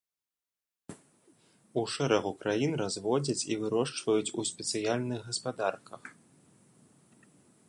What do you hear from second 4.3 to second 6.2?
у спецыяльных гаспадарках.